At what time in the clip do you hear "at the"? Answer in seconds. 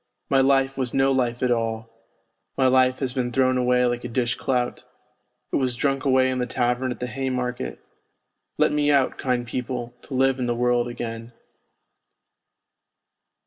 6.91-7.05